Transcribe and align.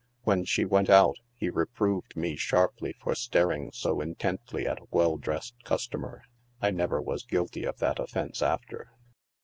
"When 0.23 0.45
she 0.45 0.65
went 0.65 0.89
out, 0.89 1.17
he 1.35 1.51
reproved 1.51 2.15
me 2.17 2.35
sharply 2.35 2.93
for 3.03 3.13
staring 3.13 3.71
so 3.71 4.01
intently 4.01 4.65
at 4.65 4.79
a 4.79 4.87
well 4.89 5.15
dressed 5.17 5.63
customer; 5.63 6.23
I 6.59 6.71
never 6.71 6.99
was 6.99 7.21
guilty 7.23 7.65
of 7.65 7.77
that 7.77 7.99
offence 7.99 8.41
after. 8.41 8.93